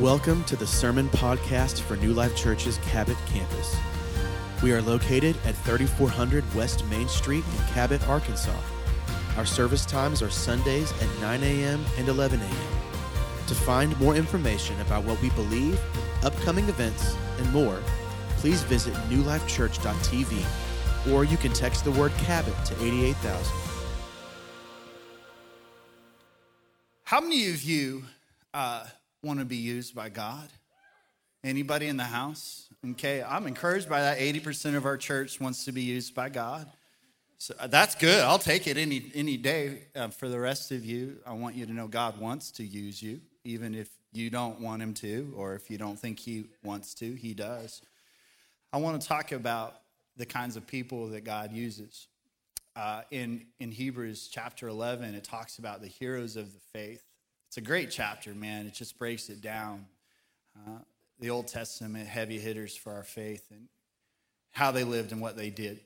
[0.00, 3.74] Welcome to the Sermon Podcast for New Life Church's Cabot campus.
[4.62, 8.54] We are located at 3400 West Main Street in Cabot, Arkansas.
[9.38, 11.82] Our service times are Sundays at 9 a.m.
[11.96, 12.68] and 11 a.m.
[13.46, 15.80] To find more information about what we believe,
[16.22, 17.82] upcoming events, and more,
[18.36, 23.56] please visit newlifechurch.tv or you can text the word Cabot to 88000.
[27.04, 28.04] How many of you
[28.52, 28.84] uh,
[29.26, 30.48] want to be used by God?
[31.44, 32.68] Anybody in the house?
[32.92, 34.18] Okay, I'm encouraged by that.
[34.18, 36.68] 80% of our church wants to be used by God.
[37.38, 38.22] So uh, that's good.
[38.22, 39.82] I'll take it any any day.
[39.94, 43.02] Uh, for the rest of you, I want you to know God wants to use
[43.02, 46.94] you, even if you don't want Him to, or if you don't think He wants
[46.94, 47.14] to.
[47.14, 47.82] He does.
[48.72, 49.80] I want to talk about
[50.16, 52.08] the kinds of people that God uses.
[52.74, 57.02] Uh, in in Hebrews chapter 11, it talks about the heroes of the faith.
[57.48, 58.66] It's a great chapter, man.
[58.66, 59.86] It just breaks it down.
[60.56, 60.78] Uh,
[61.18, 63.68] the Old Testament heavy hitters for our faith and
[64.52, 65.80] how they lived and what they did.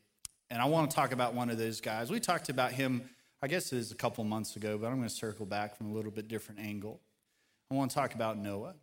[0.51, 2.11] And I want to talk about one of those guys.
[2.11, 3.09] We talked about him,
[3.41, 5.91] I guess it was a couple months ago, but I'm going to circle back from
[5.91, 7.01] a little bit different angle.
[7.71, 8.75] I want to talk about Noah.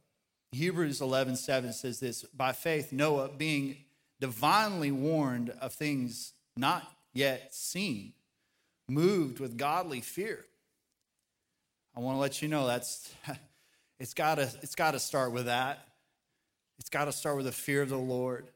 [0.54, 3.78] Hebrews 11 7 says this By faith, Noah, being
[4.22, 8.14] divinely warned of things not yet seen,
[8.88, 10.46] moved with godly fear.
[11.98, 13.12] I want to let you know that's
[14.00, 15.80] it's got to it's got to start with that.
[16.78, 18.48] It's got to start with a fear of the Lord,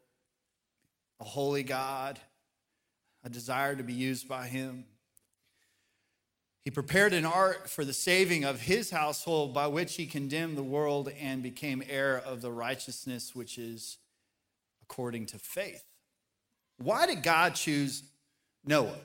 [1.20, 2.20] a holy God,
[3.24, 4.86] a desire to be used by him.
[6.64, 10.62] He prepared an ark for the saving of his household by which he condemned the
[10.62, 13.98] world and became heir of the righteousness which is
[14.84, 15.84] according to faith.
[16.78, 18.04] Why did God choose
[18.64, 19.00] Noah?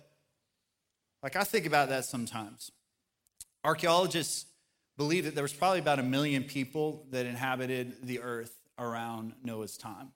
[1.23, 2.71] Like I think about that sometimes.
[3.67, 4.47] Archaeologists
[4.97, 9.77] believe that there was probably about a million people that inhabited the earth around Noah's
[9.77, 10.13] time.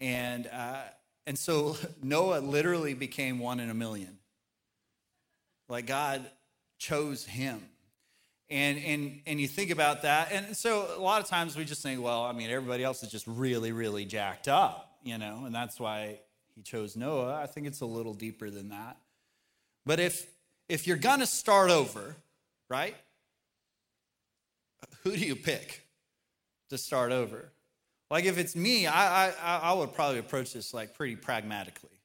[0.00, 0.82] And, uh,
[1.26, 4.18] and so Noah literally became one in a million.
[5.66, 6.30] Like God
[6.78, 7.62] chose him.
[8.50, 10.30] And, and, and you think about that.
[10.30, 13.10] And so a lot of times we just think, well, I mean, everybody else is
[13.10, 16.18] just really, really jacked up, you know, and that's why
[16.54, 17.34] he chose Noah.
[17.34, 18.98] I think it's a little deeper than that.
[19.86, 20.26] But if,
[20.68, 22.16] if you're going to start over,
[22.74, 22.96] right,
[25.04, 25.86] who do you pick
[26.70, 27.52] to start over?
[28.10, 32.00] Like if it's me, I, I, I would probably approach this like pretty pragmatically.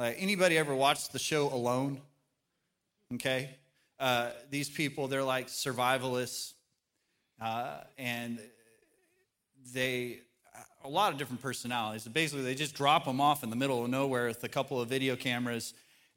[0.00, 2.00] Like anybody ever watched the show Alone?
[3.14, 3.50] Okay,
[4.00, 6.54] uh, these people they're like survivalists,
[7.40, 8.40] uh, and
[9.72, 10.22] they
[10.84, 12.04] a lot of different personalities.
[12.08, 14.88] Basically, they just drop them off in the middle of nowhere with a couple of
[14.88, 15.72] video cameras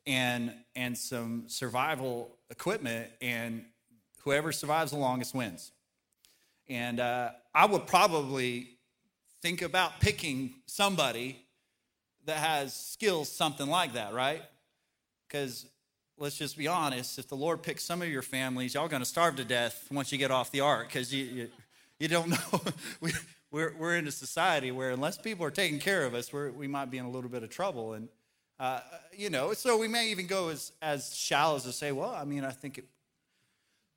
[0.08, 3.66] and and some survival equipment, and
[4.24, 5.72] whoever survives the longest wins.
[6.68, 8.70] And uh, I would probably
[9.42, 11.46] think about picking somebody
[12.26, 14.42] that has skills something like that, right?
[15.28, 15.68] Because
[16.18, 19.08] let's just be honest, if the Lord picks some of your families, y'all going to
[19.08, 21.50] starve to death once you get off the ark because you, you,
[22.00, 22.62] you, don't know.
[23.00, 23.12] we,
[23.52, 26.68] we're, we're in a society where unless people are taking care of us, we're, we
[26.68, 27.94] might be in a little bit of trouble.
[27.94, 28.10] And,
[28.60, 28.80] uh,
[29.16, 32.24] you know, so we may even go as, as shallow as to say, well, I
[32.24, 32.86] mean, I think it,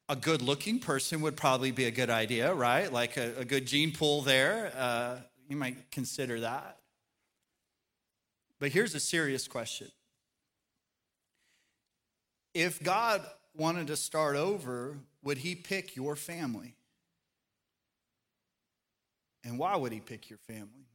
[0.09, 2.93] a good looking person would probably be a good idea, right?
[2.93, 4.73] Like a, a good gene pool there.
[4.77, 5.17] Uh,
[5.49, 6.79] you might consider that.
[8.59, 9.89] But here's a serious question
[12.55, 13.23] If God
[13.57, 16.75] wanted to start over, would he pick your family?
[19.45, 20.89] And why would he pick your family?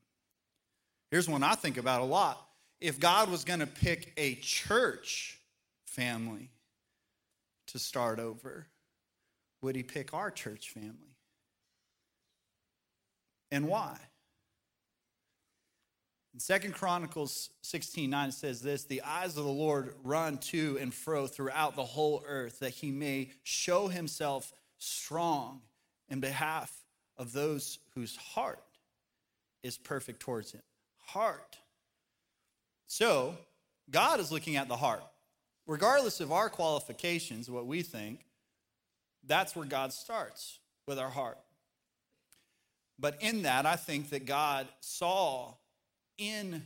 [1.09, 2.45] Here's one I think about a lot.
[2.81, 5.39] If God was going to pick a church
[5.85, 6.49] family
[7.67, 8.67] to start over,
[9.61, 11.15] would he pick our church family?
[13.51, 13.97] And why?
[16.33, 20.77] In Second Chronicles 16 9 it says this The eyes of the Lord run to
[20.81, 25.61] and fro throughout the whole earth, that he may show himself strong
[26.09, 26.71] in behalf
[27.17, 28.63] of those whose heart
[29.61, 30.61] is perfect towards him.
[30.97, 31.57] Heart.
[32.95, 33.35] So,
[33.89, 35.01] God is looking at the heart.
[35.65, 38.19] Regardless of our qualifications, what we think,
[39.25, 41.39] that's where God starts with our heart.
[42.99, 45.55] But in that, I think that God saw
[46.19, 46.65] in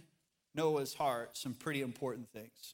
[0.53, 2.73] Noah's heart some pretty important things.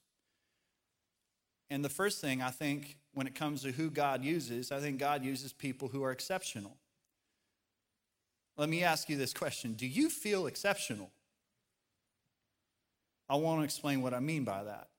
[1.69, 4.97] And the first thing I think when it comes to who God uses, I think
[4.97, 6.75] God uses people who are exceptional.
[8.57, 11.11] Let me ask you this question Do you feel exceptional?
[13.29, 14.89] I want to explain what I mean by that.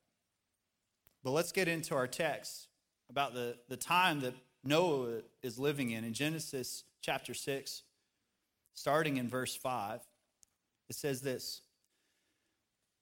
[1.23, 2.69] But let's get into our text
[3.11, 6.05] about the, the time that Noah is living in.
[6.05, 7.83] In Genesis chapter 6,
[8.75, 10.01] starting in verse 5.
[10.89, 11.63] It says this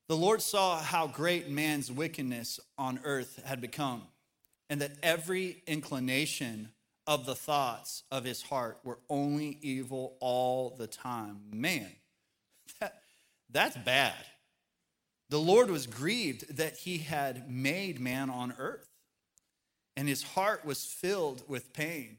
[0.08, 4.02] The Lord saw how great man's wickedness on earth had become,
[4.70, 6.70] and that every inclination
[7.06, 11.40] of the thoughts of his heart were only evil all the time.
[11.52, 11.90] Man,
[12.80, 13.02] that,
[13.50, 14.14] that's bad.
[15.32, 18.90] The Lord was grieved that he had made man on earth,
[19.96, 22.19] and his heart was filled with pain.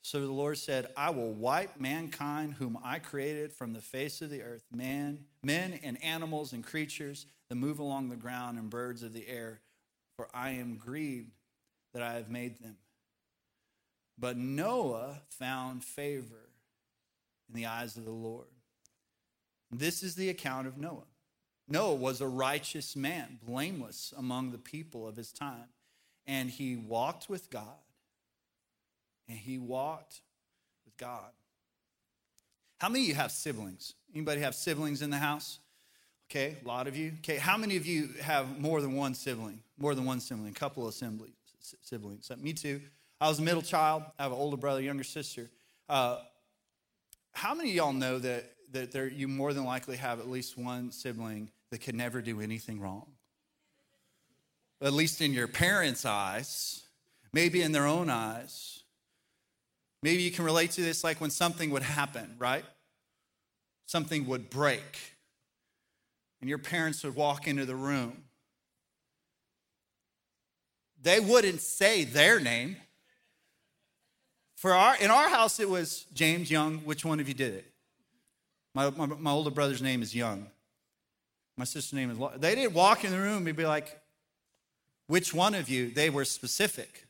[0.00, 4.30] So the Lord said, I will wipe mankind whom I created from the face of
[4.30, 9.02] the earth, man, men and animals and creatures that move along the ground and birds
[9.02, 9.60] of the air,
[10.16, 11.36] for I am grieved
[11.92, 12.78] that I have made them.
[14.18, 16.48] But Noah found favor
[17.50, 18.46] in the eyes of the Lord.
[19.70, 21.11] This is the account of Noah.
[21.68, 25.68] Noah was a righteous man, blameless among the people of his time,
[26.26, 27.78] and he walked with God
[29.28, 30.20] and he walked
[30.84, 31.30] with God.
[32.78, 33.94] How many of you have siblings?
[34.14, 35.60] Anybody have siblings in the house?
[36.30, 37.12] Okay, a lot of you.
[37.18, 39.60] Okay, how many of you have more than one sibling?
[39.78, 41.34] More than one sibling, a couple of siblings.
[41.82, 42.30] siblings.
[42.38, 42.80] Me too.
[43.20, 44.02] I was a middle child.
[44.18, 45.50] I have an older brother, younger sister.
[45.88, 46.18] Uh,
[47.32, 50.58] how many of y'all know that, that there, you more than likely have at least
[50.58, 53.06] one sibling that could never do anything wrong?
[54.80, 56.82] At least in your parents' eyes,
[57.32, 58.80] maybe in their own eyes.
[60.02, 62.64] Maybe you can relate to this like when something would happen, right?
[63.86, 64.98] Something would break,
[66.40, 68.24] and your parents would walk into the room.
[71.00, 72.76] They wouldn't say their name.
[74.56, 76.78] For our, in our house, it was James Young.
[76.78, 77.71] Which one of you did it?
[78.74, 80.46] My, my, my older brother's name is Young.
[81.56, 82.18] My sister's name is.
[82.18, 82.38] Laura.
[82.38, 84.00] They didn't walk in the room and be like,
[85.06, 85.90] which one of you?
[85.90, 87.06] They were specific.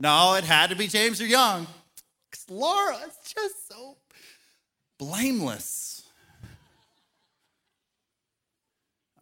[0.00, 1.66] No, it had to be James or Young.
[2.30, 3.96] Because Laura is just so
[4.98, 6.02] blameless.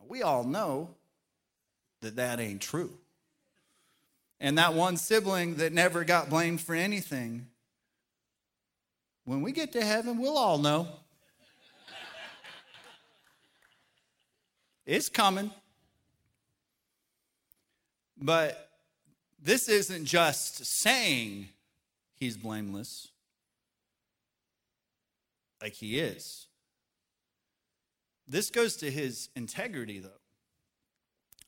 [0.09, 0.91] We all know
[2.01, 2.91] that that ain't true.
[4.41, 7.47] And that one sibling that never got blamed for anything,
[9.25, 10.89] when we get to heaven, we'll all know.
[14.87, 15.51] It's coming.
[18.17, 18.69] But
[19.43, 21.49] this isn't just saying
[22.17, 23.09] he's blameless,
[25.63, 26.47] like he is.
[28.29, 30.21] This goes to his integrity, though.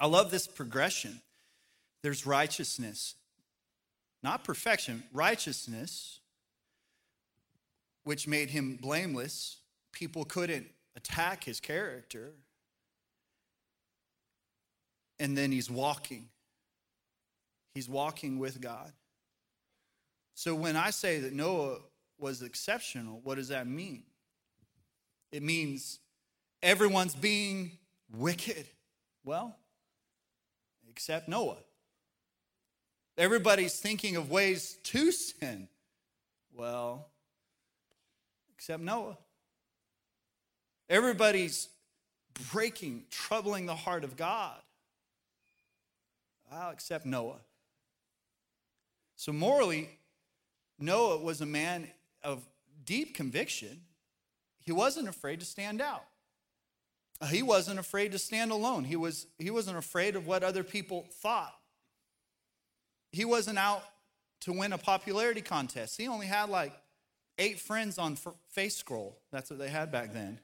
[0.00, 1.20] I love this progression.
[2.02, 3.14] There's righteousness,
[4.22, 6.20] not perfection, righteousness,
[8.04, 9.58] which made him blameless.
[9.92, 12.32] People couldn't attack his character.
[15.22, 16.28] And then he's walking.
[17.76, 18.92] He's walking with God.
[20.34, 21.76] So when I say that Noah
[22.18, 24.02] was exceptional, what does that mean?
[25.30, 26.00] It means
[26.60, 27.70] everyone's being
[28.12, 28.66] wicked.
[29.24, 29.54] Well,
[30.90, 31.62] except Noah.
[33.16, 35.68] Everybody's thinking of ways to sin.
[36.52, 37.06] Well,
[38.56, 39.16] except Noah.
[40.90, 41.68] Everybody's
[42.50, 44.56] breaking, troubling the heart of God.
[46.52, 47.40] Well, except Noah.
[49.16, 49.88] So, morally,
[50.78, 51.88] Noah was a man
[52.22, 52.46] of
[52.84, 53.82] deep conviction.
[54.60, 56.04] He wasn't afraid to stand out.
[57.30, 58.84] He wasn't afraid to stand alone.
[58.84, 61.54] He, was, he wasn't afraid of what other people thought.
[63.12, 63.84] He wasn't out
[64.40, 65.96] to win a popularity contest.
[65.96, 66.72] He only had like
[67.38, 68.16] eight friends on
[68.50, 69.16] Face Scroll.
[69.30, 70.38] That's what they had back then.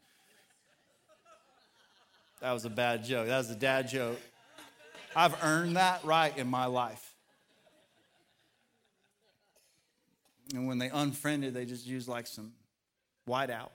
[2.41, 3.27] That was a bad joke.
[3.27, 4.21] That was a dad joke.
[5.17, 7.15] I've earned that right in my life.
[10.55, 12.53] And when they unfriended, they just used like some
[13.29, 13.71] whiteout.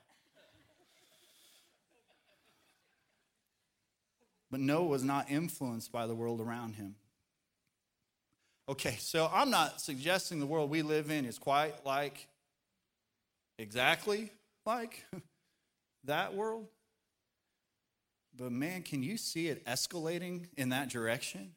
[4.50, 6.96] But Noah was not influenced by the world around him.
[8.70, 12.28] Okay, so I'm not suggesting the world we live in is quite like,
[13.58, 14.32] exactly
[14.66, 15.04] like
[16.06, 16.68] that world.
[18.38, 21.52] But man, can you see it escalating in that direction?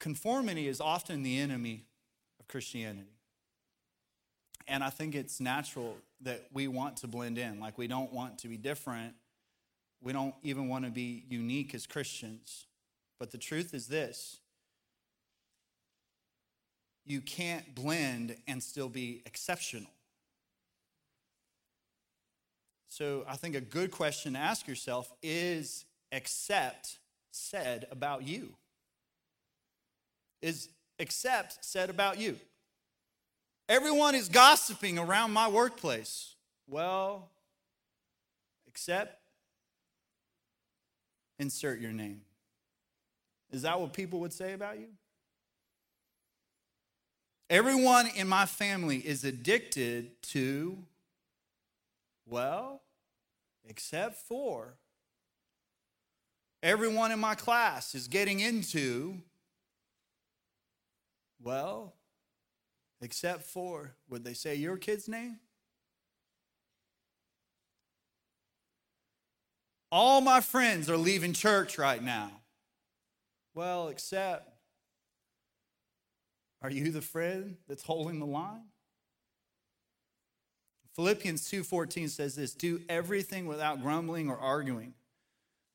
[0.00, 1.84] Conformity is often the enemy
[2.40, 3.06] of Christianity.
[4.66, 7.60] And I think it's natural that we want to blend in.
[7.60, 9.14] Like, we don't want to be different.
[10.00, 12.66] We don't even want to be unique as Christians.
[13.18, 14.40] But the truth is this
[17.04, 19.90] you can't blend and still be exceptional.
[22.94, 26.98] So, I think a good question to ask yourself is accept
[27.30, 28.52] said about you?
[30.42, 30.68] Is
[30.98, 32.38] except said about you.
[33.66, 36.34] Everyone is gossiping around my workplace.
[36.68, 37.30] Well,
[38.66, 39.18] except
[41.38, 42.20] insert your name.
[43.52, 44.88] Is that what people would say about you?
[47.48, 50.76] Everyone in my family is addicted to,
[52.26, 52.82] well,
[53.64, 54.78] except for.
[56.62, 59.18] Everyone in my class is getting into,
[61.42, 61.94] well,
[63.00, 65.40] except for, would they say your kid's name?
[69.90, 72.30] All my friends are leaving church right now.
[73.54, 74.48] Well, except
[76.62, 78.71] are you the friend that's holding the line?
[80.94, 84.94] Philippians 2:14 says this, do everything without grumbling or arguing,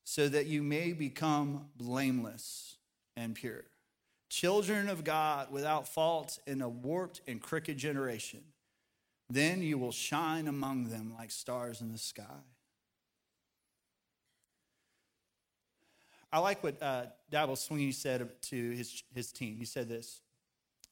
[0.03, 2.77] so that you may become blameless
[3.15, 3.65] and pure.
[4.29, 8.43] Children of God without fault in a warped and crooked generation.
[9.29, 12.23] Then you will shine among them like stars in the sky.
[16.31, 19.57] I like what uh, Dabo Swinney said to his, his team.
[19.57, 20.21] He said this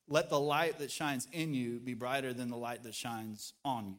[0.08, 3.88] let the light that shines in you be brighter than the light that shines on
[3.88, 3.96] you.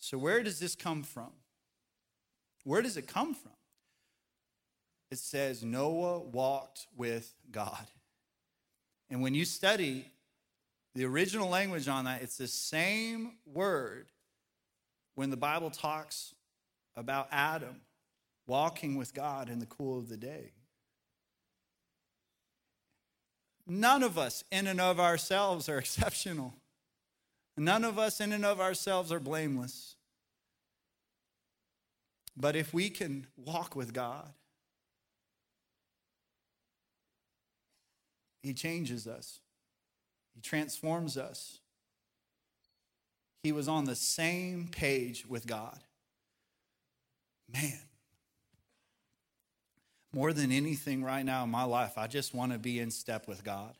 [0.00, 1.30] So, where does this come from?
[2.64, 3.52] Where does it come from?
[5.10, 7.86] It says Noah walked with God.
[9.10, 10.06] And when you study
[10.94, 14.08] the original language on that, it's the same word
[15.16, 16.34] when the Bible talks
[16.96, 17.80] about Adam
[18.46, 20.52] walking with God in the cool of the day.
[23.66, 26.54] None of us, in and of ourselves, are exceptional.
[27.60, 29.94] None of us, in and of ourselves, are blameless.
[32.34, 34.32] But if we can walk with God,
[38.42, 39.40] He changes us,
[40.34, 41.58] He transforms us.
[43.42, 45.80] He was on the same page with God.
[47.52, 47.78] Man,
[50.14, 53.28] more than anything right now in my life, I just want to be in step
[53.28, 53.74] with God.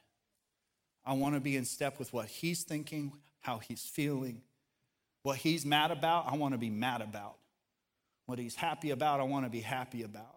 [1.03, 4.43] I want to be in step with what He's thinking, how He's feeling.
[5.23, 7.37] What He's mad about, I want to be mad about.
[8.27, 10.37] What He's happy about, I want to be happy about.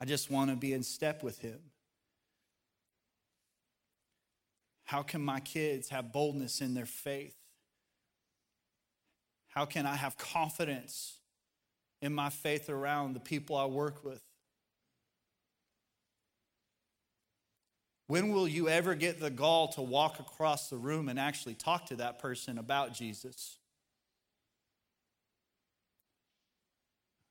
[0.00, 1.58] I just want to be in step with Him.
[4.84, 7.36] How can my kids have boldness in their faith?
[9.48, 11.18] How can I have confidence
[12.00, 14.22] in my faith around the people I work with?
[18.08, 21.86] When will you ever get the gall to walk across the room and actually talk
[21.86, 23.58] to that person about Jesus?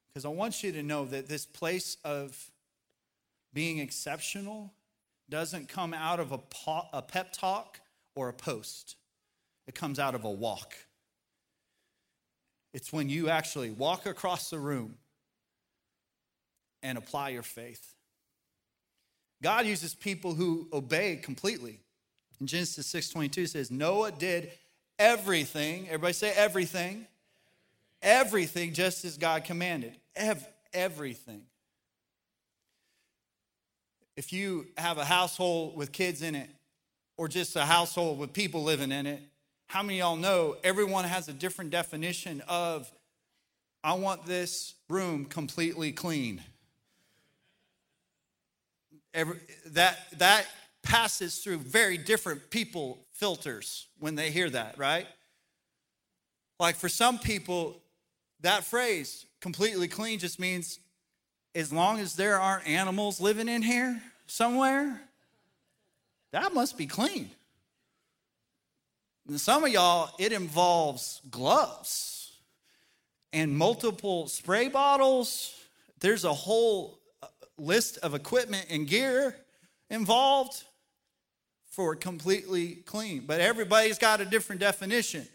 [0.07, 2.51] Because I want you to know that this place of
[3.53, 4.71] being exceptional
[5.29, 6.39] doesn't come out of a,
[6.93, 7.79] a pep talk
[8.15, 8.97] or a post,
[9.65, 10.75] it comes out of a walk.
[12.71, 14.95] It's when you actually walk across the room
[16.83, 17.95] and apply your faith.
[19.41, 21.79] God uses people who obey completely.
[22.39, 24.51] In Genesis 6:22 says Noah did
[24.97, 25.87] everything.
[25.87, 27.07] Everybody say everything.
[28.01, 29.95] Everything just as God commanded.
[30.15, 31.45] Ev- everything.
[34.15, 36.49] If you have a household with kids in it
[37.17, 39.21] or just a household with people living in it,
[39.67, 42.91] how many y'all know everyone has a different definition of
[43.83, 46.43] I want this room completely clean.
[49.13, 50.45] Every, that, that
[50.83, 55.07] passes through very different people filters when they hear that, right?
[56.59, 57.81] Like for some people,
[58.41, 60.79] that phrase, completely clean, just means
[61.55, 65.01] as long as there aren't animals living in here somewhere,
[66.31, 67.31] that must be clean.
[69.27, 72.31] And some of y'all, it involves gloves
[73.33, 75.53] and multiple spray bottles.
[75.99, 76.96] There's a whole
[77.57, 79.35] list of equipment and gear
[79.89, 80.63] involved
[81.69, 83.23] for completely clean.
[83.25, 85.27] But everybody's got a different definition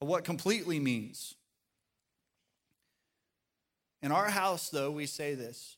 [0.00, 1.34] of what completely means.
[4.02, 5.76] In our house, though, we say this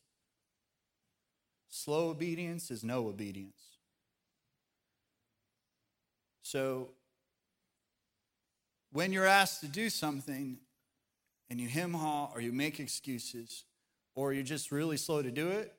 [1.69, 3.61] slow obedience is no obedience.
[6.41, 6.89] So,
[8.91, 10.57] when you're asked to do something
[11.49, 13.65] and you hem haw or you make excuses,
[14.15, 15.73] or you're just really slow to do it,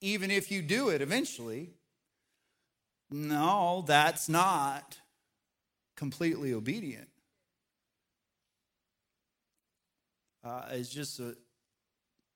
[0.00, 1.70] even if you do it eventually,
[3.10, 4.98] no, that's not
[5.96, 7.08] completely obedient.
[10.44, 11.34] Uh, it's just a,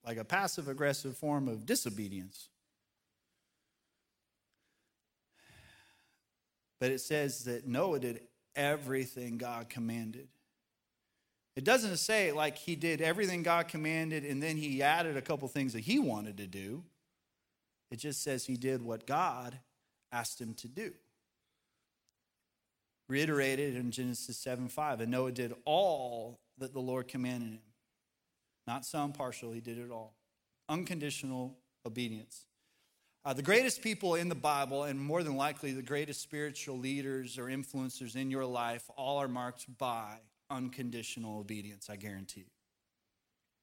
[0.07, 2.49] like a passive aggressive form of disobedience.
[6.81, 8.21] but it says that Noah did
[8.55, 10.29] everything God commanded.
[11.59, 15.49] It doesn't say like he did everything God commanded and then he added a couple
[15.49, 16.85] things that he wanted to do.
[17.91, 19.59] It just says he did what God
[20.13, 20.93] asked him to do.
[23.09, 25.01] Reiterated in Genesis 7 5.
[25.01, 27.63] And Noah did all that the Lord commanded him.
[28.69, 30.15] Not some partial, he did it all.
[30.69, 32.47] Unconditional obedience.
[33.25, 37.37] Uh, the greatest people in the Bible, and more than likely the greatest spiritual leaders
[37.37, 40.19] or influencers in your life, all are marked by
[40.51, 42.47] unconditional obedience, I guarantee you.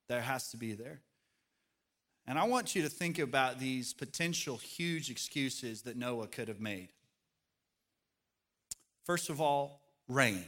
[0.07, 1.01] There has to be there.
[2.27, 6.59] And I want you to think about these potential huge excuses that Noah could have
[6.59, 6.89] made.
[9.03, 10.43] First of all, rain.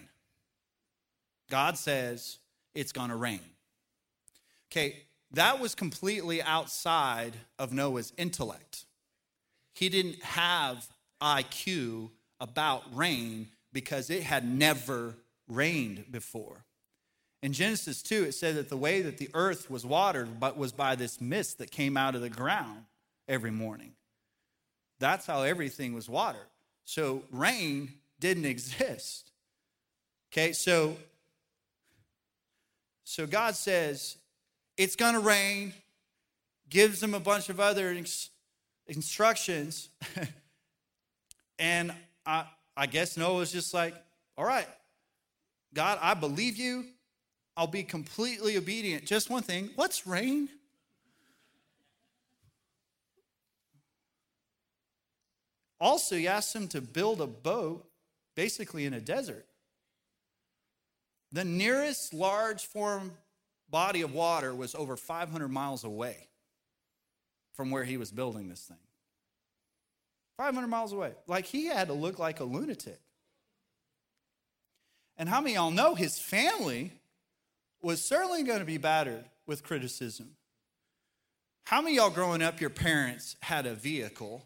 [1.49, 2.39] God says
[2.73, 3.41] it's going to rain.
[4.71, 8.85] Okay, that was completely outside of Noah's intellect.
[9.73, 10.87] He didn't have
[11.21, 15.15] IQ about rain because it had never
[15.47, 16.65] rained before.
[17.43, 20.95] In Genesis 2, it said that the way that the earth was watered was by
[20.95, 22.85] this mist that came out of the ground
[23.27, 23.91] every morning.
[24.99, 26.47] That's how everything was watered.
[26.85, 29.31] So rain didn't exist.
[30.31, 30.97] Okay, so
[33.03, 34.17] so God says
[34.75, 35.73] it's going to rain,
[36.69, 37.95] gives them a bunch of other
[38.87, 39.89] instructions.
[41.59, 41.93] and
[42.25, 43.95] I, I guess Noah's just like,
[44.37, 44.67] all right,
[45.77, 46.85] God, I believe you.
[47.55, 49.05] I'll be completely obedient.
[49.05, 50.49] Just one thing what's rain?
[55.79, 57.87] Also, he asked him to build a boat
[58.35, 59.45] basically in a desert.
[61.31, 63.11] The nearest large form
[63.69, 66.27] body of water was over 500 miles away
[67.53, 68.77] from where he was building this thing.
[70.37, 71.11] 500 miles away.
[71.27, 72.99] Like he had to look like a lunatic.
[75.17, 76.91] And how many y'all know his family
[77.81, 80.35] was certainly going to be battered with criticism?
[81.65, 84.45] How many y'all growing up, your parents had a vehicle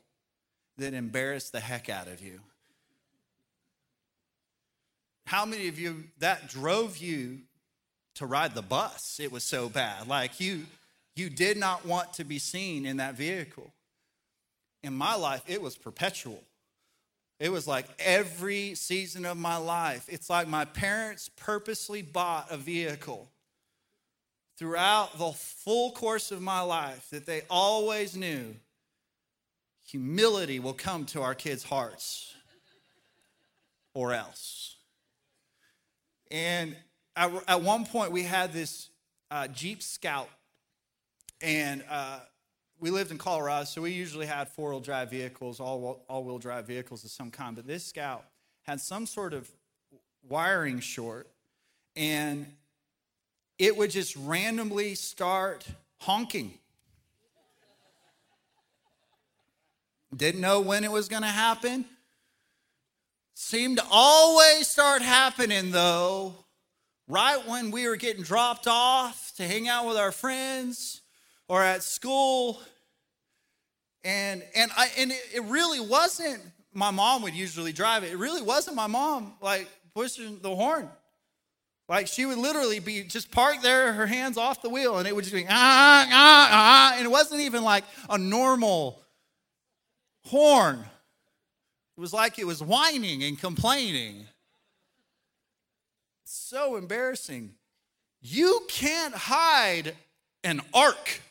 [0.78, 2.40] that embarrassed the heck out of you?
[5.26, 7.40] How many of you that drove you
[8.16, 9.20] to ride the bus?
[9.20, 10.08] It was so bad.
[10.08, 10.66] Like you
[11.16, 13.72] you did not want to be seen in that vehicle.
[14.84, 16.42] In my life, it was perpetual.
[17.42, 20.06] It was like every season of my life.
[20.08, 23.32] It's like my parents purposely bought a vehicle
[24.58, 28.54] throughout the full course of my life that they always knew
[29.88, 32.32] humility will come to our kids' hearts
[33.96, 34.76] or else.
[36.30, 36.76] And
[37.16, 38.90] at, one point, we had this
[39.32, 40.30] uh, Jeep Scout
[41.42, 42.20] and uh,
[42.82, 46.39] we lived in Colorado, so we usually had four wheel drive vehicles, all, all wheel
[46.39, 47.56] drive vehicles of some kind.
[47.56, 48.26] But this scout
[48.63, 49.50] had some sort of
[50.28, 51.28] wiring short,
[51.96, 52.48] and
[53.60, 55.67] it would just randomly start
[56.00, 56.56] honking.
[60.15, 61.86] Didn't know when it was going to happen.
[63.36, 66.34] Seemed to always start happening, though,
[67.08, 71.02] right when we were getting dropped off to hang out with our friends
[71.48, 72.60] or at school.
[74.04, 76.42] And, and, I, and it, it really wasn't
[76.74, 78.12] my mom would usually drive it.
[78.12, 80.90] It really wasn't my mom like pushing the horn.
[81.90, 85.14] Like she would literally be just parked there, her hands off the wheel, and it
[85.14, 86.94] would just be ah, ah, ah.
[86.96, 89.02] And it wasn't even like a normal
[90.26, 90.86] horn.
[91.98, 94.26] It was like it was whining and complaining.
[96.24, 97.52] So embarrassing.
[98.22, 99.96] You can't hide
[100.44, 101.22] an ark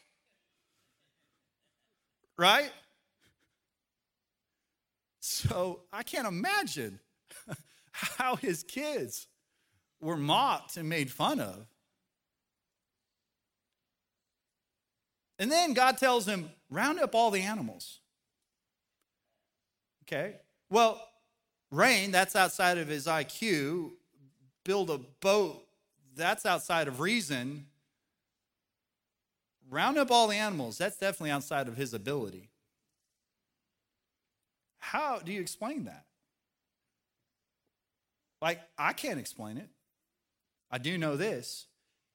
[2.41, 2.73] right?
[5.21, 6.99] So I can't imagine
[7.93, 9.27] how his kids
[10.01, 11.67] were mocked and made fun of.
[15.39, 18.01] And then God tells him, round up all the animals.
[20.05, 20.37] Okay?
[20.71, 21.07] Well,
[21.71, 23.91] rain, that's outside of his IQ.
[24.65, 25.63] Build a boat,
[26.17, 27.67] that's outside of reason
[29.71, 32.51] round up all the animals, that's definitely outside of his ability.
[34.79, 36.05] How do you explain that?
[38.43, 39.69] Like, I can't explain it.
[40.71, 41.67] I do know this.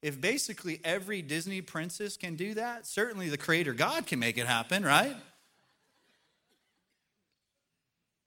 [0.02, 4.46] If basically every Disney princess can do that, certainly the Creator God can make it
[4.46, 5.16] happen, right?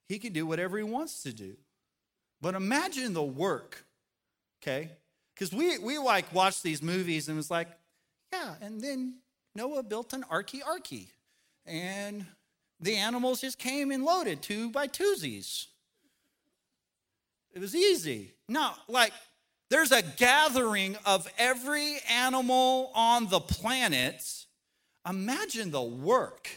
[0.08, 1.56] He can do whatever he wants to do.
[2.40, 3.84] But imagine the work,
[4.62, 4.90] okay?
[5.34, 7.68] Because we, we like watch these movies and it's like,
[8.32, 9.16] yeah, and then
[9.54, 11.08] Noah built an arky arky.
[11.66, 12.26] And
[12.80, 15.66] the animals just came and loaded two by twosies.
[17.52, 18.32] It was easy.
[18.48, 19.12] No, like
[19.70, 24.24] there's a gathering of every animal on the planet.
[25.08, 26.48] Imagine the work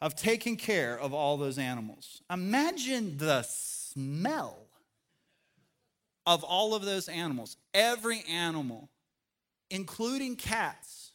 [0.00, 2.22] of taking care of all those animals.
[2.30, 4.58] Imagine the smell
[6.26, 8.90] of all of those animals, every animal,
[9.70, 11.12] including cats.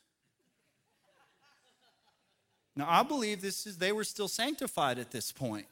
[2.75, 5.67] Now, I believe this is they were still sanctified at this point.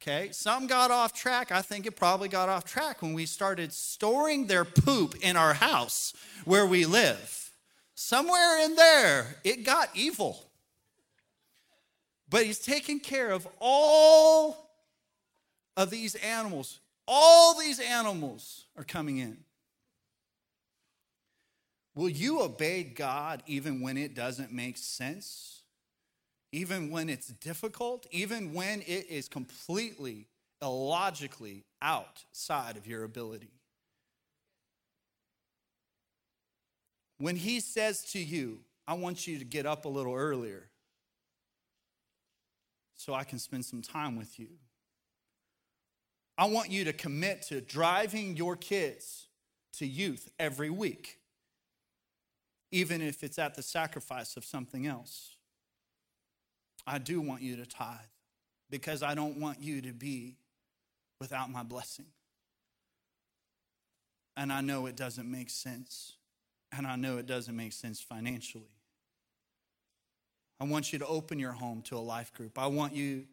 [0.00, 1.52] Okay, some got off track.
[1.52, 5.52] I think it probably got off track when we started storing their poop in our
[5.52, 6.14] house
[6.46, 7.50] where we live.
[7.94, 10.42] Somewhere in there, it got evil.
[12.30, 14.70] But he's taking care of all
[15.76, 16.80] of these animals.
[17.06, 19.36] All these animals are coming in.
[22.00, 25.64] Will you obey God even when it doesn't make sense?
[26.50, 28.06] Even when it's difficult?
[28.10, 30.26] Even when it is completely
[30.62, 33.52] illogically outside of your ability?
[37.18, 40.70] When He says to you, I want you to get up a little earlier
[42.96, 44.48] so I can spend some time with you.
[46.38, 49.26] I want you to commit to driving your kids
[49.74, 51.19] to youth every week,
[52.70, 55.36] even if it's at the sacrifice of something else.
[56.86, 57.98] I do want you to tithe
[58.70, 60.36] because I don't want you to be
[61.20, 62.06] without my blessing.
[64.36, 66.14] And I know it doesn't make sense,
[66.72, 68.70] and I know it doesn't make sense financially.
[70.60, 72.58] I want you to open your home to a life group.
[72.58, 73.24] I want you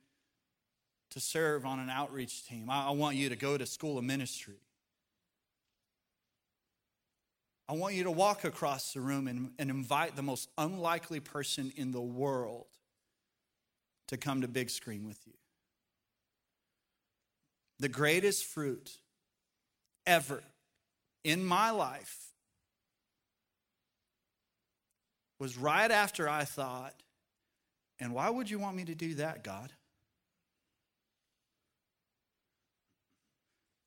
[1.12, 2.70] to serve on an outreach team.
[2.70, 4.60] I want you to go to school of ministry.
[7.70, 11.74] I want you to walk across the room and, and invite the most unlikely person
[11.76, 12.68] in the world
[14.08, 15.34] to come to big screen with you.
[17.80, 18.98] The greatest fruit
[20.06, 20.42] ever
[21.24, 22.32] in my life
[25.40, 26.96] was right after I thought,
[28.00, 29.72] and why would you want me to do that, God?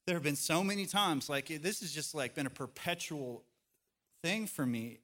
[0.07, 3.43] There have been so many times, like this has just like been a perpetual
[4.23, 5.01] thing for me,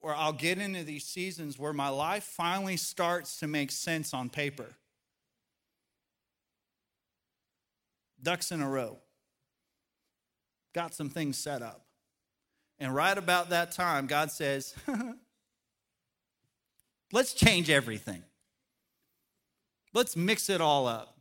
[0.00, 4.30] where I'll get into these seasons where my life finally starts to make sense on
[4.30, 4.74] paper.
[8.22, 8.98] Ducks in a row.
[10.74, 11.84] Got some things set up.
[12.78, 14.74] And right about that time, God says,
[17.12, 18.22] Let's change everything.
[19.92, 21.16] Let's mix it all up.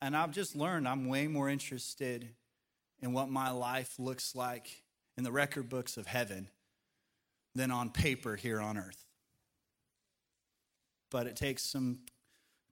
[0.00, 2.28] And I've just learned I'm way more interested
[3.00, 4.82] in what my life looks like
[5.16, 6.48] in the record books of heaven
[7.54, 9.04] than on paper here on earth.
[11.10, 12.00] But it takes some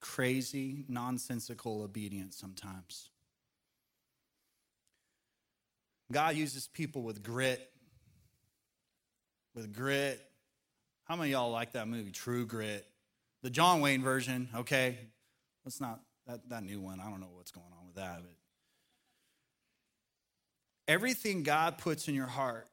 [0.00, 3.10] crazy, nonsensical obedience sometimes.
[6.12, 7.68] God uses people with grit.
[9.54, 10.20] With grit.
[11.04, 12.86] How many y'all like that movie, True Grit?
[13.42, 14.98] The John Wayne version, okay?
[15.64, 18.20] Let's not, that, that new one, I don't know what's going on with that.
[18.22, 18.34] But
[20.88, 22.66] everything God puts in your heart,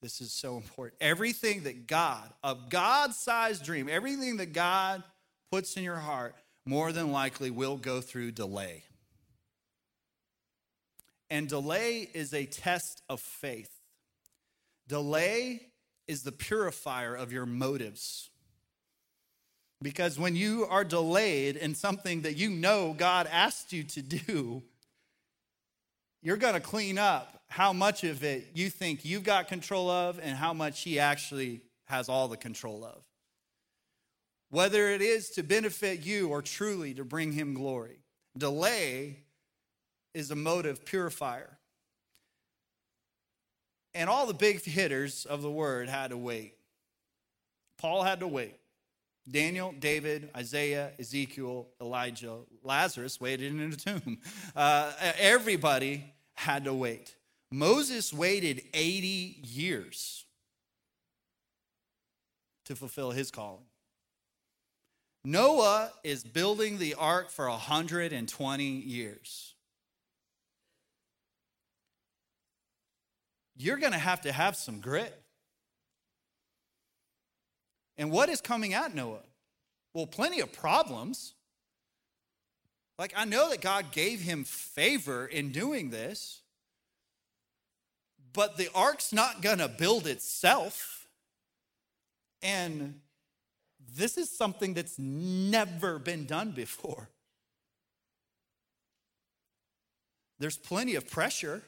[0.00, 1.00] this is so important.
[1.00, 5.02] Everything that God, a God sized dream, everything that God
[5.50, 8.84] puts in your heart, more than likely will go through delay.
[11.30, 13.70] And delay is a test of faith.
[14.86, 15.62] Delay
[16.06, 18.28] is the purifier of your motives.
[19.82, 24.62] Because when you are delayed in something that you know God asked you to do,
[26.22, 30.20] you're going to clean up how much of it you think you've got control of
[30.22, 33.02] and how much He actually has all the control of.
[34.50, 37.98] Whether it is to benefit you or truly to bring Him glory.
[38.38, 39.18] Delay
[40.14, 41.58] is a motive purifier.
[43.94, 46.54] And all the big hitters of the word had to wait.
[47.78, 48.56] Paul had to wait.
[49.30, 54.18] Daniel, David, Isaiah, Ezekiel, Elijah, Lazarus waited in a tomb.
[54.54, 57.14] Uh, everybody had to wait.
[57.50, 60.24] Moses waited 80 years
[62.64, 63.64] to fulfill his calling.
[65.24, 69.52] Noah is building the ark for 120 years.
[73.62, 75.21] you're going to have to have some grit.
[78.02, 79.22] And what is coming at Noah?
[79.94, 81.34] Well, plenty of problems.
[82.98, 86.42] Like, I know that God gave him favor in doing this,
[88.32, 91.06] but the ark's not going to build itself.
[92.42, 92.98] And
[93.94, 97.08] this is something that's never been done before.
[100.40, 101.62] There's plenty of pressure.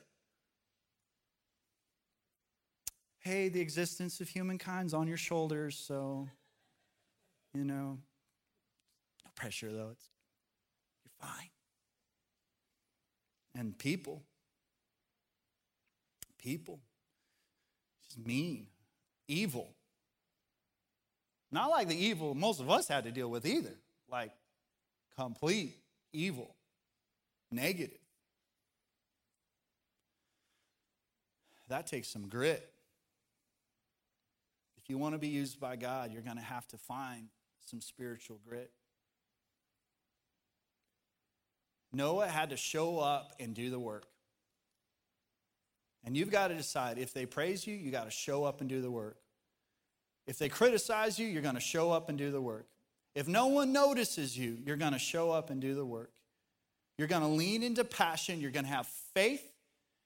[3.25, 6.29] Hey, the existence of humankind's on your shoulders, so,
[7.55, 7.97] you know,
[9.25, 9.89] no pressure though.
[9.93, 10.11] It's,
[11.03, 11.49] you're fine.
[13.55, 14.23] And people,
[16.37, 16.81] people,
[18.07, 18.67] just mean,
[19.27, 19.71] evil.
[21.51, 23.75] Not like the evil most of us had to deal with either,
[24.11, 24.33] like
[25.17, 25.79] complete
[26.13, 26.55] evil,
[27.51, 27.97] negative.
[31.69, 32.74] That takes some grit.
[34.85, 37.29] If you want to be used by God, you're going to have to find
[37.65, 38.71] some spiritual grit.
[41.91, 44.05] Noah had to show up and do the work.
[46.05, 48.69] And you've got to decide if they praise you, you got to show up and
[48.69, 49.17] do the work.
[50.27, 52.67] If they criticize you, you're going to show up and do the work.
[53.15, 56.11] If no one notices you, you're going to show up and do the work.
[56.99, 58.41] You're going to lean into passion.
[58.41, 59.51] You're going to have faith.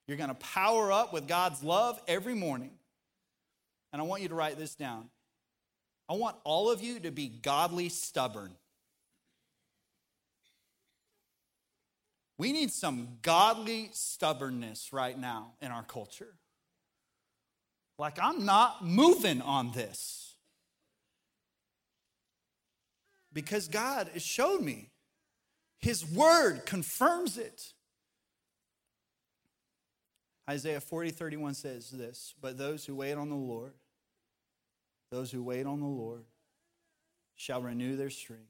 [0.07, 2.71] You're going to power up with God's love every morning.
[3.92, 5.09] And I want you to write this down.
[6.09, 8.53] I want all of you to be godly stubborn.
[12.38, 16.35] We need some godly stubbornness right now in our culture.
[17.98, 20.37] Like, I'm not moving on this.
[23.33, 24.90] Because God has showed me.
[25.81, 27.72] His word confirms it.
[30.49, 33.73] Isaiah 40, 31 says this But those who wait on the Lord,
[35.11, 36.25] those who wait on the Lord,
[37.35, 38.45] shall renew their strength.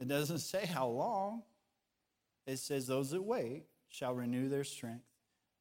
[0.00, 1.42] It doesn't say how long,
[2.46, 5.04] it says, Those that wait shall renew their strength.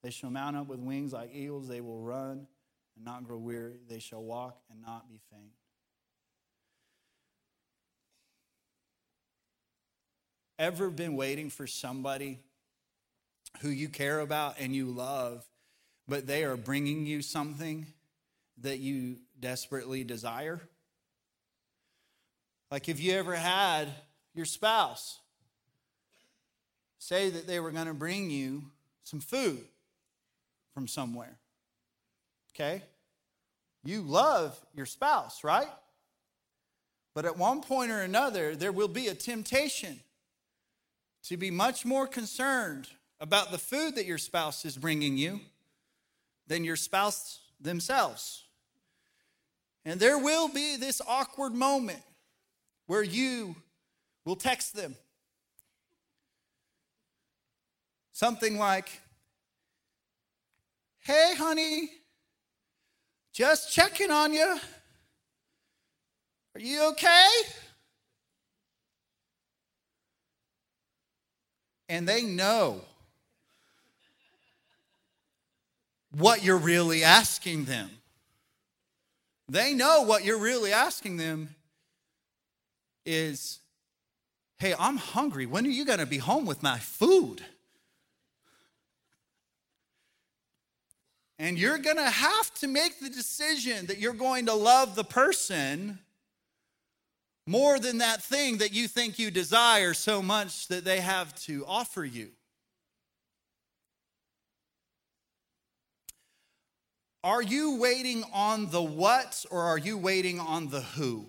[0.02, 1.68] They shall mount up with wings like eagles.
[1.68, 2.48] They will run
[2.96, 3.76] and not grow weary.
[3.88, 5.52] They shall walk and not be faint.
[10.60, 12.40] Ever been waiting for somebody
[13.62, 15.46] who you care about and you love,
[16.08, 17.86] but they are bringing you something
[18.62, 20.62] that you desperately desire?
[22.72, 23.90] Like, if you ever had
[24.34, 25.20] your spouse
[27.04, 28.64] say that they were going to bring you
[29.04, 29.64] some food
[30.74, 31.38] from somewhere.
[32.56, 32.82] Okay?
[33.84, 35.68] You love your spouse, right?
[37.14, 40.00] But at one point or another, there will be a temptation
[41.24, 42.88] to be much more concerned
[43.24, 45.40] about the food that your spouse is bringing you
[46.48, 48.44] than your spouse themselves.
[49.86, 52.02] And there will be this awkward moment
[52.86, 53.56] where you
[54.26, 54.98] will text them
[58.12, 58.90] something like,
[61.00, 61.92] Hey, honey,
[63.32, 64.58] just checking on you.
[66.56, 67.28] Are you okay?
[71.88, 72.82] And they know
[76.18, 77.90] what you're really asking them.
[79.50, 81.56] They know what you're really asking them
[83.06, 83.60] is,
[84.60, 85.46] hey, I'm hungry.
[85.46, 87.44] When are you going to be home with my food?
[91.40, 95.04] And you're going to have to make the decision that you're going to love the
[95.04, 96.00] person
[97.46, 101.66] more than that thing that you think you desire so much that they have to
[101.68, 102.30] offer you.
[107.24, 111.28] Are you waiting on the what or are you waiting on the who?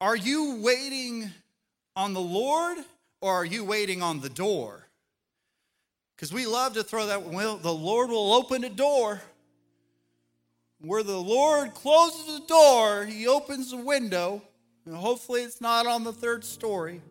[0.00, 1.30] Are you waiting
[1.94, 2.78] on the Lord
[3.20, 4.88] or are you waiting on the door?
[6.16, 9.22] Because we love to throw that, well, the Lord will open a door.
[10.80, 14.42] Where the Lord closes the door, He opens the window,
[14.86, 17.02] and hopefully it's not on the third story.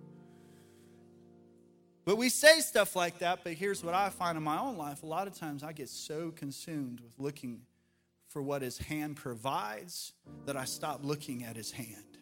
[2.06, 5.04] But we say stuff like that, but here's what I find in my own life.
[5.04, 7.62] A lot of times I get so consumed with looking
[8.28, 10.14] for what His hand provides
[10.46, 12.18] that I stop looking at His hand.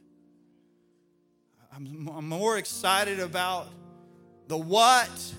[1.74, 3.68] I'm, I'm more excited about
[4.48, 5.34] the what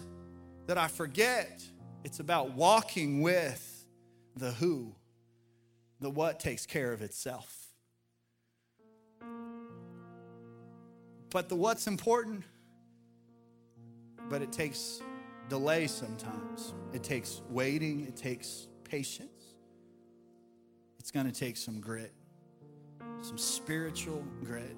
[0.66, 1.62] that I forget.
[2.04, 3.86] It's about walking with
[4.36, 4.94] the who.
[6.00, 7.66] The what takes care of itself.
[11.30, 12.44] But the what's important,
[14.28, 15.00] but it takes
[15.48, 16.74] delay sometimes.
[16.92, 19.54] It takes waiting, it takes patience.
[20.98, 22.12] It's going to take some grit,
[23.22, 24.76] some spiritual grit.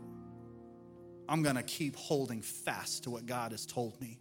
[1.28, 4.18] I'm going to keep holding fast to what God has told me.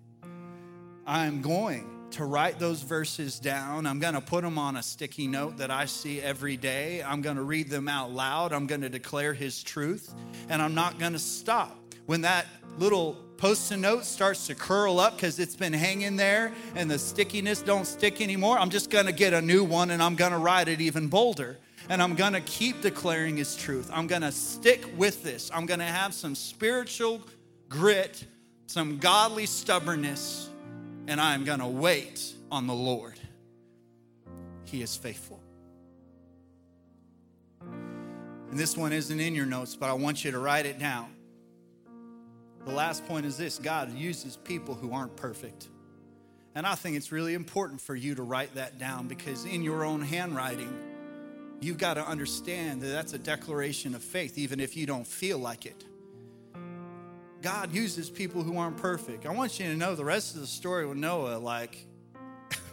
[1.05, 3.87] I'm going to write those verses down.
[3.87, 7.01] I'm going to put them on a sticky note that I see every day.
[7.03, 8.53] I'm going to read them out loud.
[8.53, 10.13] I'm going to declare His truth,
[10.49, 11.78] and I'm not going to stop.
[12.09, 12.47] When that
[12.79, 17.61] little post-it note starts to curl up because it's been hanging there and the stickiness
[17.61, 20.39] don't stick anymore, I'm just going to get a new one and I'm going to
[20.39, 21.59] write it even bolder.
[21.87, 23.91] And I'm going to keep declaring His truth.
[23.93, 25.51] I'm going to stick with this.
[25.53, 27.21] I'm going to have some spiritual
[27.69, 28.25] grit,
[28.65, 30.49] some godly stubbornness,
[31.05, 33.19] and I'm going to wait on the Lord.
[34.65, 35.39] He is faithful.
[37.61, 41.13] And this one isn't in your notes, but I want you to write it down.
[42.65, 45.69] The last point is this God uses people who aren't perfect.
[46.55, 49.85] And I think it's really important for you to write that down because in your
[49.85, 50.73] own handwriting,
[51.61, 55.37] you've got to understand that that's a declaration of faith, even if you don't feel
[55.37, 55.85] like it.
[57.41, 59.25] God uses people who aren't perfect.
[59.25, 61.85] I want you to know the rest of the story with Noah, like,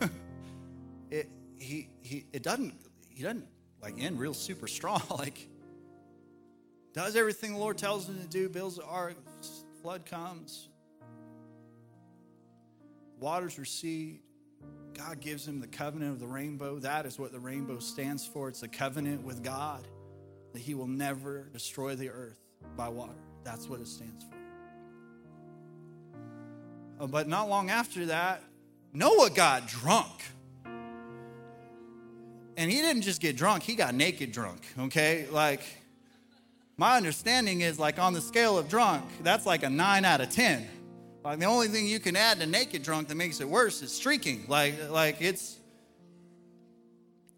[1.10, 2.74] it, he, he, it doesn't,
[3.08, 3.46] he doesn't
[3.80, 5.02] like end real super strong.
[5.18, 5.48] like,
[6.92, 9.16] does everything the Lord tells him to do, builds the ark,
[9.86, 10.68] flood comes,
[13.20, 14.18] waters recede.
[14.94, 16.80] God gives him the covenant of the rainbow.
[16.80, 18.48] That is what the rainbow stands for.
[18.48, 19.86] It's a covenant with God
[20.54, 22.40] that he will never destroy the earth
[22.76, 23.14] by water.
[23.44, 24.34] That's what it stands for.
[27.04, 28.42] Uh, but not long after that,
[28.92, 30.20] Noah got drunk.
[32.56, 35.26] And he didn't just get drunk, he got naked drunk, okay?
[35.30, 35.60] Like,
[36.76, 40.30] my understanding is like on the scale of drunk, that's like a nine out of
[40.30, 40.68] 10.
[41.24, 43.92] Like the only thing you can add to naked drunk that makes it worse is
[43.92, 44.44] streaking.
[44.46, 45.56] Like, like it's,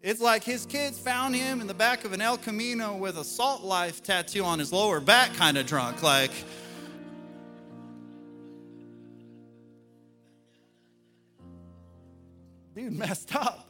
[0.01, 3.23] it's like his kids found him in the back of an El Camino with a
[3.23, 6.03] salt life tattoo on his lower back, kind of drunk.
[6.03, 6.31] Like,
[12.75, 13.65] dude messed up.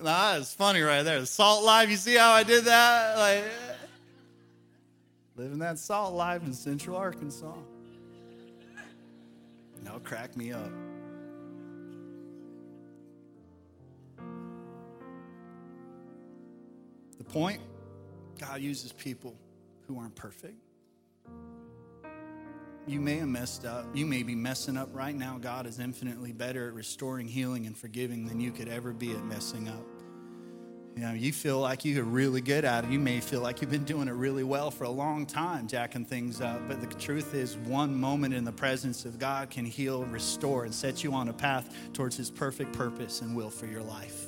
[0.00, 1.18] Nah, it's funny right there.
[1.18, 3.18] The salt life, you see how I did that?
[3.18, 3.44] Like,
[5.38, 7.54] living that salt life in Central Arkansas.
[9.82, 10.70] That'll crack me up.
[17.16, 17.60] The point
[18.38, 19.36] God uses people
[19.86, 20.56] who aren't perfect.
[22.86, 23.86] You may have messed up.
[23.94, 25.38] You may be messing up right now.
[25.38, 29.24] God is infinitely better at restoring, healing, and forgiving than you could ever be at
[29.24, 29.84] messing up.
[30.98, 32.90] You know, you feel like you're really good at it.
[32.90, 36.04] You may feel like you've been doing it really well for a long time, jacking
[36.04, 36.60] things up.
[36.66, 40.74] But the truth is, one moment in the presence of God can heal, restore, and
[40.74, 44.26] set you on a path towards His perfect purpose and will for your life.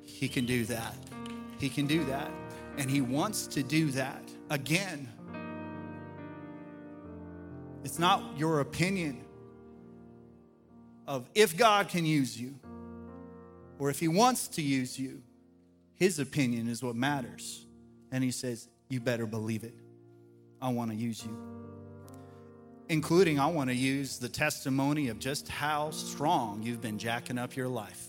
[0.00, 0.94] He can do that.
[1.58, 2.30] He can do that.
[2.78, 5.12] And He wants to do that again.
[7.84, 9.26] It's not your opinion
[11.06, 12.54] of if God can use you
[13.78, 15.20] or if He wants to use you.
[16.02, 17.64] His opinion is what matters.
[18.10, 19.72] And he says, You better believe it.
[20.60, 21.38] I want to use you.
[22.88, 27.54] Including, I want to use the testimony of just how strong you've been jacking up
[27.54, 28.08] your life.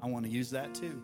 [0.00, 1.02] I want to use that too.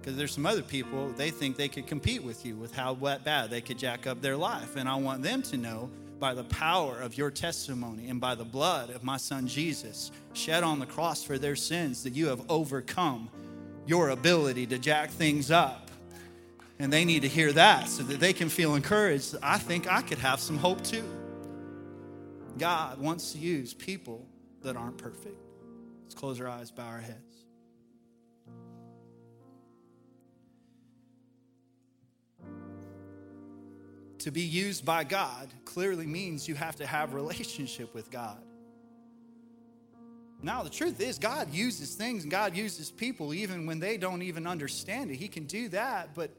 [0.00, 3.48] Because there's some other people, they think they could compete with you with how bad
[3.48, 4.74] they could jack up their life.
[4.74, 5.88] And I want them to know
[6.18, 10.64] by the power of your testimony and by the blood of my son Jesus shed
[10.64, 13.30] on the cross for their sins that you have overcome
[13.86, 15.90] your ability to jack things up.
[16.78, 19.36] And they need to hear that so that they can feel encouraged.
[19.42, 21.04] I think I could have some hope too.
[22.58, 24.26] God wants to use people
[24.62, 25.36] that aren't perfect.
[26.02, 27.20] Let's close our eyes, bow our heads.
[34.18, 38.42] To be used by God clearly means you have to have relationship with God.
[40.44, 44.20] Now, the truth is, God uses things and God uses people even when they don't
[44.20, 45.16] even understand it.
[45.16, 46.30] He can do that, but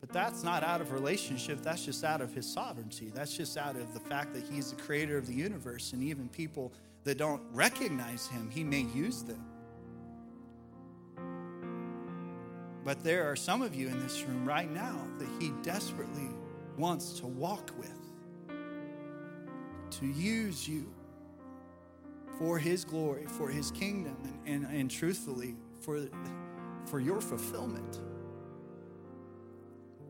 [0.00, 1.60] but that's not out of relationship.
[1.60, 3.10] That's just out of his sovereignty.
[3.14, 5.92] That's just out of the fact that he's the creator of the universe.
[5.92, 6.72] And even people
[7.04, 9.44] that don't recognize him, he may use them.
[12.82, 16.30] But there are some of you in this room right now that he desperately
[16.78, 17.92] wants to walk with,
[19.90, 20.90] to use you
[22.40, 24.16] for his glory, for his kingdom,
[24.46, 26.08] and, and, and truthfully, for,
[26.86, 28.00] for your fulfillment.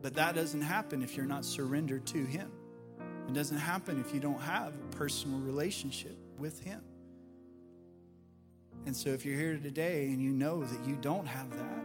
[0.01, 2.49] But that doesn't happen if you're not surrendered to him.
[3.27, 6.81] It doesn't happen if you don't have a personal relationship with him.
[8.85, 11.83] And so, if you're here today and you know that you don't have that,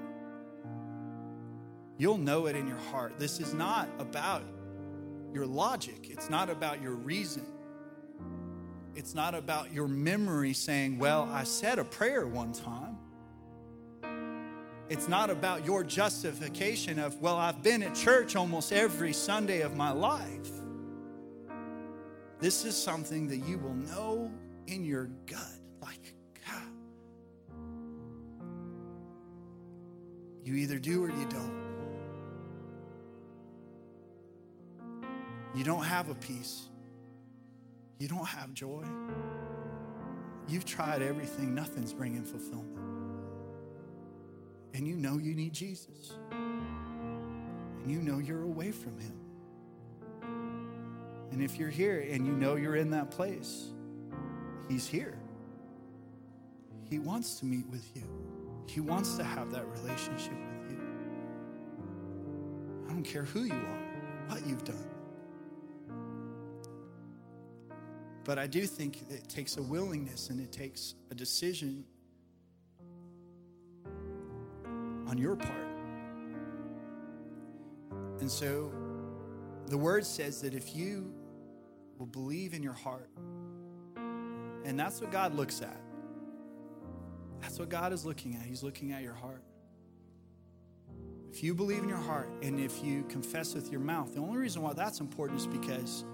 [1.99, 3.19] you'll know it in your heart.
[3.19, 4.45] This is not about
[5.35, 7.45] your logic, it's not about your reason.
[8.97, 12.97] It's not about your memory saying, Well, I said a prayer one time.
[14.89, 19.77] It's not about your justification of, Well, I've been at church almost every Sunday of
[19.77, 20.51] my life.
[22.41, 24.31] This is something that you will know
[24.67, 25.41] in your gut.
[25.83, 26.15] Like,
[26.49, 26.63] God,
[30.43, 31.67] you either do or you don't.
[35.55, 36.69] You don't have a peace.
[37.99, 38.85] You don't have joy.
[40.49, 42.79] You've tried everything, nothing's bringing fulfillment.
[44.75, 46.13] And you know you need Jesus.
[46.31, 49.19] And you know you're away from Him.
[51.33, 53.71] And if you're here and you know you're in that place,
[54.69, 55.19] He's here.
[56.89, 58.05] He wants to meet with you,
[58.67, 60.81] He wants to have that relationship with you.
[62.87, 64.96] I don't care who you are, what you've done.
[68.27, 71.85] But I do think it takes a willingness and it takes a decision
[75.07, 75.69] on your part.
[78.19, 78.73] And so
[79.69, 81.15] the word says that if you
[81.99, 83.09] will believe in your heart,
[84.65, 85.81] and that's what God looks at.
[87.41, 88.43] That's what God is looking at.
[88.43, 89.45] He's looking at your heart.
[91.31, 94.39] If you believe in your heart and if you confess with your mouth, the only
[94.39, 96.05] reason why that's important is because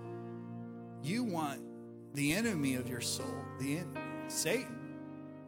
[1.03, 1.63] you want
[2.15, 3.81] the enemy of your soul, the
[4.29, 4.97] Satan,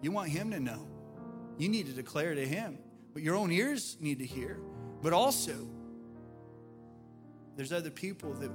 [0.00, 0.86] you want him to know.
[1.58, 2.78] You need to declare to him.
[3.12, 4.58] But your own ears need to hear.
[5.02, 5.68] But also,
[7.56, 8.50] there's other people that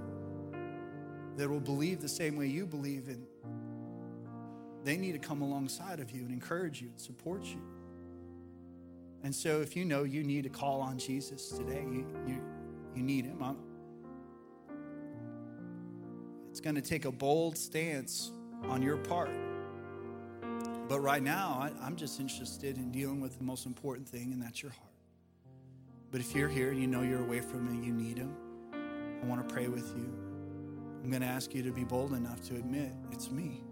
[1.38, 3.26] that will believe the same way you believe and
[4.84, 7.62] they need to come alongside of you and encourage you and support you.
[9.24, 12.42] And so if you know you need to call on Jesus today, you, you,
[12.96, 13.42] you need him.
[13.42, 13.58] I'm,
[16.60, 18.34] it's going to take a bold stance
[18.66, 19.30] on your part.
[20.90, 24.42] But right now, I, I'm just interested in dealing with the most important thing, and
[24.42, 24.92] that's your heart.
[26.12, 28.36] But if you're here and you know you're away from him, and you need him,
[28.74, 30.14] I want to pray with you.
[31.02, 33.64] I'm going to ask you to be bold enough to admit it's me.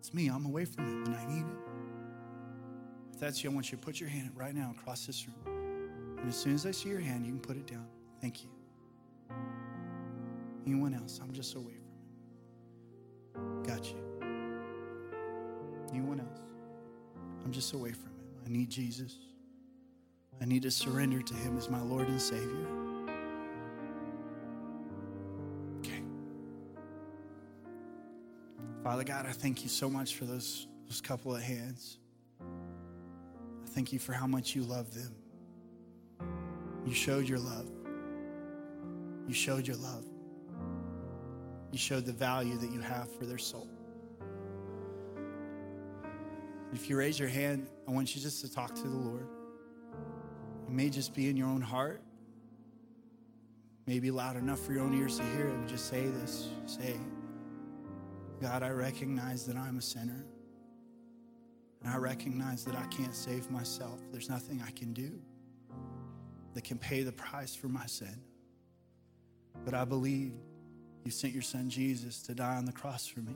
[0.00, 0.28] It's me.
[0.28, 1.58] I'm away from him and I need him.
[3.14, 6.18] If that's you, I want you to put your hand right now across this room.
[6.18, 7.86] And as soon as I see your hand, you can put it down.
[8.20, 8.50] Thank you.
[10.66, 11.20] Anyone else?
[11.22, 11.74] I'm just away
[13.34, 13.62] from him.
[13.64, 13.96] Got you.
[15.90, 16.40] Anyone else?
[17.44, 18.24] I'm just away from him.
[18.46, 19.16] I need Jesus.
[20.40, 22.66] I need to surrender to him as my Lord and Savior.
[25.78, 26.02] Okay.
[28.82, 31.98] Father God, I thank you so much for those, those couple of hands.
[32.40, 35.14] I thank you for how much you love them.
[36.86, 37.70] You showed your love.
[39.26, 40.04] You showed your love.
[41.74, 43.66] You showed the value that you have for their soul.
[46.72, 49.26] If you raise your hand, I want you just to talk to the Lord.
[50.68, 52.00] It may just be in your own heart,
[53.88, 55.66] maybe loud enough for your own ears to hear it.
[55.66, 56.96] Just say this say,
[58.40, 60.24] God, I recognize that I'm a sinner.
[61.82, 63.98] And I recognize that I can't save myself.
[64.12, 65.10] There's nothing I can do
[66.52, 68.22] that can pay the price for my sin.
[69.64, 70.34] But I believe
[71.04, 73.34] you sent your son Jesus to die on the cross for me.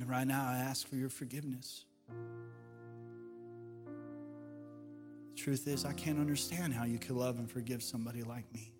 [0.00, 1.84] And right now, I ask for your forgiveness.
[5.34, 8.72] The truth is, I can't understand how you could love and forgive somebody like me.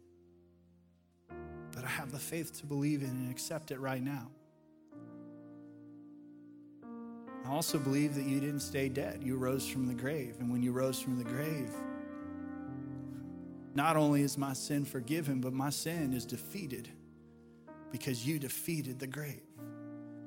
[1.72, 4.28] But I have the faith to believe in and accept it right now.
[7.46, 9.22] I also believe that you didn't stay dead.
[9.22, 10.36] You rose from the grave.
[10.40, 11.70] And when you rose from the grave,
[13.74, 16.88] not only is my sin forgiven, but my sin is defeated
[17.90, 19.42] because you defeated the grave.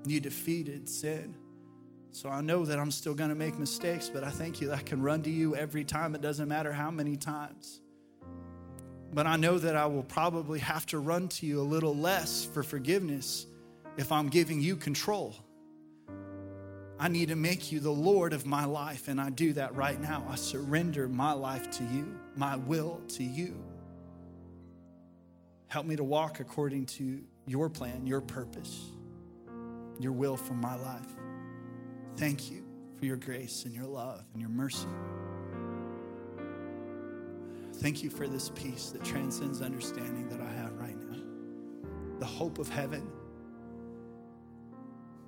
[0.05, 1.35] You defeated sin.
[2.11, 4.79] So I know that I'm still going to make mistakes, but I thank you that
[4.79, 6.13] I can run to you every time.
[6.13, 7.79] It doesn't matter how many times.
[9.13, 12.45] But I know that I will probably have to run to you a little less
[12.45, 13.45] for forgiveness
[13.97, 15.35] if I'm giving you control.
[16.99, 19.99] I need to make you the Lord of my life, and I do that right
[19.99, 20.25] now.
[20.29, 23.55] I surrender my life to you, my will to you.
[25.67, 28.91] Help me to walk according to your plan, your purpose,
[29.99, 31.15] your will for my life.
[32.17, 32.63] Thank you
[32.97, 34.87] for your grace and your love and your mercy.
[37.75, 41.17] Thank you for this peace that transcends understanding that I have right now.
[42.19, 43.09] The hope of heaven,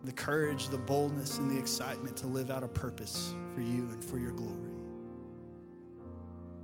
[0.04, 4.04] the courage, the boldness, and the excitement to live out a purpose for you and
[4.04, 4.70] for your glory.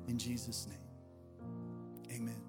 [0.08, 0.78] In Jesus' name,
[2.12, 2.49] amen.